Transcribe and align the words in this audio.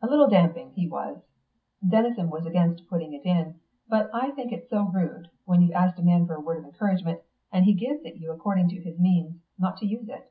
A 0.00 0.06
little 0.06 0.28
damping, 0.28 0.70
he 0.74 0.86
was. 0.88 1.18
Denison 1.84 2.30
was 2.30 2.46
against 2.46 2.86
putting 2.88 3.12
it 3.14 3.26
in, 3.26 3.58
but 3.88 4.08
I 4.14 4.30
think 4.30 4.52
it 4.52 4.68
so 4.70 4.84
rude, 4.84 5.28
when 5.44 5.60
you've 5.60 5.72
asked 5.72 5.98
a 5.98 6.04
man 6.04 6.24
for 6.24 6.34
a 6.34 6.40
word 6.40 6.58
of 6.58 6.66
encouragement, 6.66 7.22
and 7.50 7.64
he 7.64 7.74
gives 7.74 8.04
it 8.04 8.14
you 8.14 8.30
according 8.30 8.68
to 8.68 8.80
his 8.80 9.00
means, 9.00 9.40
not 9.58 9.76
to 9.78 9.86
use 9.86 10.08
it. 10.08 10.30